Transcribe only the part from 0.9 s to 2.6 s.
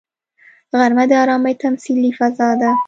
د ارامي تمثیلي فضا